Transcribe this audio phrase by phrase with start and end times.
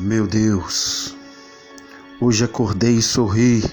[0.00, 1.16] Meu Deus,
[2.20, 3.64] hoje acordei e sorri,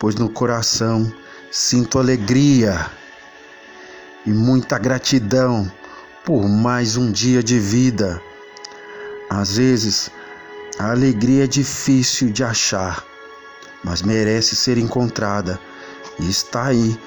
[0.00, 1.12] pois no coração
[1.48, 2.90] sinto alegria
[4.26, 5.70] e muita gratidão
[6.24, 8.20] por mais um dia de vida.
[9.30, 10.10] Às vezes,
[10.76, 13.04] a alegria é difícil de achar,
[13.84, 15.60] mas merece ser encontrada
[16.18, 16.98] e está aí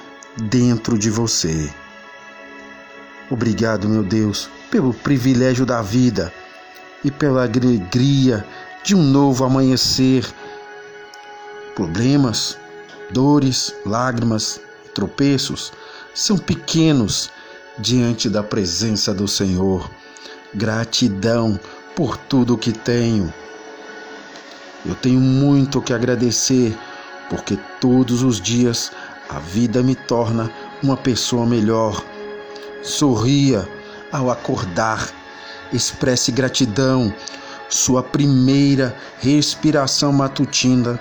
[0.44, 1.70] dentro de você.
[3.30, 6.34] Obrigado, meu Deus, pelo privilégio da vida
[7.04, 8.46] e pela alegria
[8.84, 10.26] de um novo amanhecer.
[11.76, 12.58] Problemas,
[13.12, 14.60] dores, lágrimas,
[14.94, 15.72] tropeços
[16.14, 17.30] são pequenos
[17.78, 19.90] diante da presença do Senhor.
[20.54, 21.60] Gratidão
[21.96, 23.34] por tudo que tenho.
[24.86, 26.78] Eu tenho muito que agradecer,
[27.30, 28.92] porque todos os dias
[29.30, 30.52] a vida me torna
[30.84, 32.04] uma pessoa melhor.
[32.84, 33.68] Sorria
[34.12, 35.21] ao acordar
[35.74, 37.14] expresse gratidão.
[37.70, 41.00] Sua primeira respiração matutina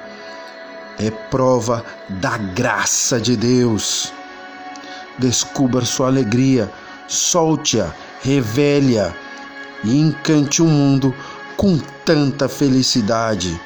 [0.99, 4.13] é prova da graça de Deus.
[5.19, 6.71] Descubra sua alegria,
[7.09, 9.13] solte-a, revele-a
[9.83, 11.15] e encante o mundo
[11.57, 13.61] com tanta felicidade.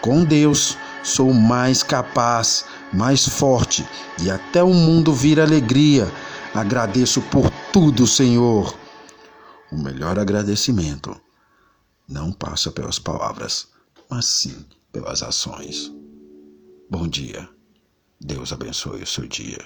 [0.00, 3.86] Com Deus, sou mais capaz, mais forte
[4.20, 6.10] e até o mundo vira alegria.
[6.54, 8.81] Agradeço por tudo, Senhor.
[9.72, 11.18] O melhor agradecimento
[12.06, 13.68] não passa pelas palavras,
[14.10, 15.90] mas sim pelas ações.
[16.90, 17.48] Bom dia.
[18.20, 19.64] Deus abençoe o seu dia.